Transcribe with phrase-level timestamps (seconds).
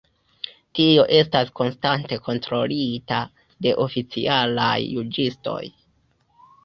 [0.77, 3.21] Tio estas konstante kontrolita
[3.67, 5.61] de oficialaj juĝistoj.